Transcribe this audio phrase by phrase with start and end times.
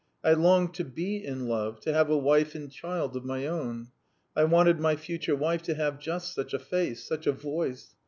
[0.23, 3.89] I longed to be in love, to have a wife and child of my own.
[4.35, 7.93] I wanted my future wife to have just such a face, such a voice.